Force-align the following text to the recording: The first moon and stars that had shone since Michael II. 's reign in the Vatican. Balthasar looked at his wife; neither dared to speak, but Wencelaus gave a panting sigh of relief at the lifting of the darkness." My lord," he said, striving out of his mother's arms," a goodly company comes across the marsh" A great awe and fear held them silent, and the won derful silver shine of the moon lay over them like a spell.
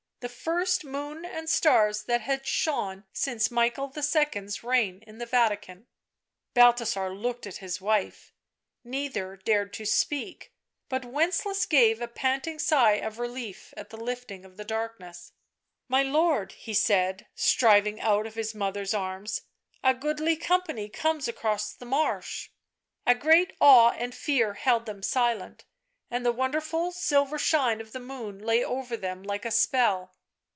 The 0.19 0.29
first 0.29 0.85
moon 0.85 1.25
and 1.25 1.49
stars 1.49 2.03
that 2.03 2.21
had 2.21 2.45
shone 2.45 3.05
since 3.11 3.49
Michael 3.49 3.91
II. 3.97 4.47
's 4.47 4.61
reign 4.63 5.03
in 5.07 5.17
the 5.17 5.25
Vatican. 5.25 5.87
Balthasar 6.53 7.11
looked 7.11 7.47
at 7.47 7.57
his 7.57 7.81
wife; 7.81 8.31
neither 8.83 9.35
dared 9.37 9.73
to 9.73 9.85
speak, 9.87 10.53
but 10.89 11.03
Wencelaus 11.03 11.65
gave 11.65 11.99
a 12.01 12.07
panting 12.07 12.59
sigh 12.59 12.97
of 12.97 13.17
relief 13.17 13.73
at 13.75 13.89
the 13.89 13.97
lifting 13.97 14.45
of 14.45 14.57
the 14.57 14.63
darkness." 14.63 15.31
My 15.89 16.03
lord," 16.03 16.51
he 16.51 16.75
said, 16.75 17.25
striving 17.33 17.99
out 17.99 18.27
of 18.27 18.35
his 18.35 18.53
mother's 18.53 18.93
arms," 18.93 19.41
a 19.83 19.95
goodly 19.95 20.35
company 20.37 20.87
comes 20.87 21.27
across 21.27 21.73
the 21.73 21.85
marsh" 21.87 22.49
A 23.07 23.15
great 23.15 23.53
awe 23.59 23.89
and 23.89 24.13
fear 24.13 24.53
held 24.53 24.85
them 24.85 25.01
silent, 25.01 25.65
and 26.13 26.25
the 26.25 26.31
won 26.33 26.51
derful 26.51 26.91
silver 26.91 27.37
shine 27.37 27.79
of 27.79 27.93
the 27.93 27.99
moon 27.99 28.37
lay 28.37 28.61
over 28.65 28.97
them 28.97 29.23
like 29.23 29.45
a 29.45 29.51
spell. 29.51 30.11